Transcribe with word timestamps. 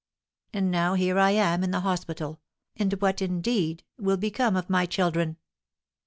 And 0.51 0.71
now 0.71 0.95
here 0.95 1.19
I 1.19 1.29
am 1.29 1.63
in 1.63 1.69
the 1.69 1.81
hospital, 1.81 2.39
and 2.75 2.91
what, 2.93 3.21
indeed, 3.21 3.83
will 3.99 4.17
become 4.17 4.55
of 4.55 4.67
my 4.67 4.87
children? 4.87 5.37